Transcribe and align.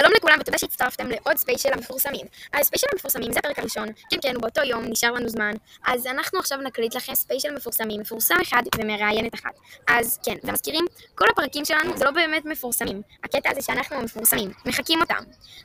שלום 0.00 0.12
לכולם 0.16 0.36
ותודה 0.40 0.58
שהצטרפתם 0.58 1.10
לעוד 1.10 1.36
ספיישל 1.36 1.68
המפורסמים. 1.72 2.26
הספיישל 2.54 2.86
המפורסמים 2.92 3.32
זה 3.32 3.38
הפרק 3.38 3.58
הראשון, 3.58 3.88
כן 4.10 4.16
כן, 4.22 4.34
באותו 4.40 4.62
יום, 4.62 4.84
נשאר 4.84 5.10
לנו 5.12 5.28
זמן. 5.28 5.52
אז 5.86 6.06
אנחנו 6.06 6.38
עכשיו 6.38 6.58
נקליט 6.58 6.94
לכם 6.94 7.14
ספיישל 7.14 7.54
מפורסמים, 7.54 8.00
מפורסם 8.00 8.34
אחד 8.42 8.62
ומראיינת 8.78 9.34
אחת. 9.34 9.54
אז 9.88 10.18
כן, 10.24 10.36
ומזכירים, 10.44 10.84
כל 11.14 11.24
הפרקים 11.30 11.64
שלנו 11.64 11.96
זה 11.96 12.04
לא 12.04 12.10
באמת 12.10 12.44
מפורסמים. 12.44 13.02
הקטע 13.24 13.50
הזה 13.50 13.62
שאנחנו 13.62 13.96
המפורסמים, 13.96 14.50
מחקים 14.66 15.00
אותם. 15.00 15.22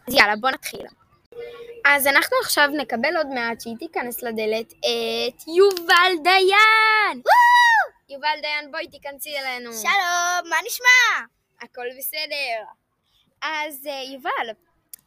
אז 0.07 0.13
יאללה, 0.13 0.35
בוא 0.35 0.49
נתחיל. 0.49 0.85
אז 1.85 2.07
אנחנו 2.07 2.37
עכשיו 2.41 2.67
נקבל 2.67 3.17
עוד 3.17 3.27
מעט 3.27 3.61
שהיא 3.61 3.75
תיכנס 3.79 4.23
לדלת 4.23 4.73
את 4.73 5.47
יובל 5.57 6.13
דיין! 6.23 7.21
יובל 8.09 8.41
דיין, 8.41 8.71
בואי 8.71 8.87
תיכנסי 8.87 9.37
אלינו. 9.39 9.73
שלום, 9.73 10.49
מה 10.49 10.55
נשמע? 10.65 11.25
הכל 11.61 11.85
בסדר. 11.97 12.82
אז 13.43 13.87
אה, 13.87 14.03
יובל, 14.13 14.53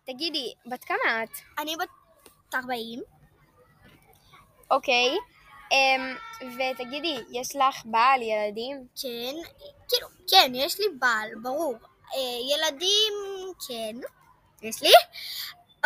תגידי, 0.04 0.54
בת 0.66 0.84
כמה 0.84 1.24
את? 1.24 1.30
אני 1.58 1.76
בת 1.76 1.88
40. 2.54 3.02
אוקיי. 4.70 5.16
אמ, 5.72 6.16
ותגידי, 6.40 7.18
יש 7.30 7.56
לך 7.56 7.82
בעל, 7.84 8.22
ילדים? 8.22 8.86
כן, 9.02 9.34
כאילו, 9.88 10.08
כן, 10.30 10.52
יש 10.54 10.80
לי 10.80 10.86
בעל, 10.98 11.30
ברור. 11.42 11.74
אה, 12.14 12.54
ילדים, 12.54 13.12
כן, 13.68 13.96
יש 14.62 14.82
לי. 14.82 14.92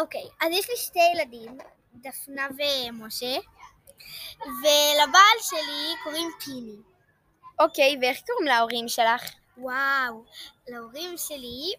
אוקיי, 0.01 0.25
אז 0.41 0.49
יש 0.53 0.71
לי 0.71 0.77
שתי 0.77 0.99
ילדים, 1.15 1.59
דפנה 1.95 2.49
ומשה, 2.51 3.37
ולבעל 4.41 5.39
שלי 5.41 5.95
קוראים 6.05 6.31
פיני. 6.45 6.77
אוקיי, 7.61 7.97
ואיך 8.01 8.21
קוראים 8.27 8.47
להורים 8.47 8.89
שלך? 8.89 9.23
וואו, 9.59 10.25
להורים 10.69 11.15
שלי 11.17 11.75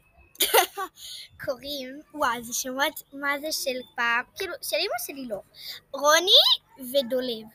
קוראים, 1.46 2.02
וואו, 2.14 2.44
זה 2.44 2.54
שמות, 2.54 3.04
מה 3.14 3.40
זה 3.40 3.52
של 3.52 3.80
פעם, 3.96 4.24
כאילו, 4.38 4.54
של 4.62 4.76
אמא 4.76 4.98
שלי 5.06 5.28
לא. 5.28 5.40
רוני 5.94 6.42
ודולב. 6.80 7.48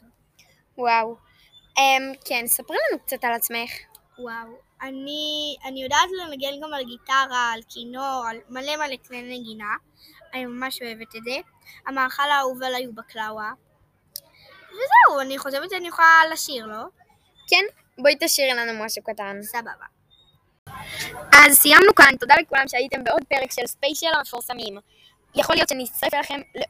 וואו. 0.78 1.16
אמ, 1.78 2.12
כן, 2.24 2.46
ספרי 2.46 2.76
לנו 2.90 3.02
קצת 3.02 3.24
על 3.24 3.32
עצמך. 3.32 3.70
וואו. 4.18 4.66
אני, 4.82 5.56
אני 5.64 5.82
יודעת 5.82 6.08
לנגן 6.20 6.60
גם 6.62 6.74
על 6.74 6.84
גיטרה, 6.84 7.52
על 7.54 7.60
כינור, 7.68 8.24
על 8.30 8.36
מלא 8.48 8.76
מלא 8.76 8.96
כלי 9.08 9.38
נגינה. 9.38 9.74
אני 10.34 10.46
ממש 10.46 10.82
אוהבת 10.82 11.16
את 11.16 11.24
זה. 11.24 11.36
המאכל 11.86 12.30
האהוב 12.30 12.62
עליי 12.62 12.84
הוא 12.84 12.94
בקלאווה. 12.94 13.52
וזהו, 14.68 15.20
אני 15.20 15.38
חושבת 15.38 15.70
שאני 15.70 15.88
יכולה 15.88 16.22
לשיר, 16.32 16.66
לא? 16.66 16.84
כן? 17.48 17.64
בואי 17.98 18.14
תשאירי 18.20 18.54
לנו 18.54 18.84
משהו 18.84 19.02
קטן. 19.02 19.42
סבבה. 19.42 19.86
אז 21.32 21.56
סיימנו 21.56 21.94
כאן, 21.94 22.16
תודה 22.20 22.34
לכולם 22.42 22.68
שהייתם 22.68 23.04
בעוד 23.04 23.22
פרק 23.28 23.52
של 23.52 23.66
ספיישל 23.66 24.06
המפורסמים. 24.18 24.78
יכול 25.34 25.56
להיות 25.56 25.68
שאני 25.68 25.84
אצטרף 25.84 26.14
אליכם 26.14 26.40
ל... 26.54 26.60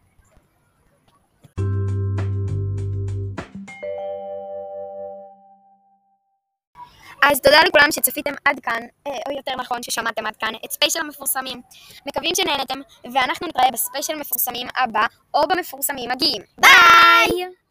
אז 7.23 7.41
תודה 7.41 7.57
לכולם 7.67 7.93
שצפיתם 7.93 8.35
עד 8.45 8.61
כאן, 8.61 8.83
אה, 9.07 9.13
או 9.29 9.37
יותר 9.37 9.53
נכון 9.57 9.83
ששמעתם 9.83 10.27
עד 10.27 10.37
כאן, 10.37 10.53
את 10.65 10.71
ספיישל 10.71 11.01
המפורסמים. 11.01 11.63
מקווים 12.07 12.33
שנהנתם, 12.35 12.81
ואנחנו 13.13 13.47
נתראה 13.47 13.71
בספיישל 13.73 14.13
המפורסמים 14.13 14.67
הבא, 14.77 15.07
או 15.35 15.49
במפורסמים 15.49 16.11
מגיעים. 16.11 16.43
ביי! 16.59 17.66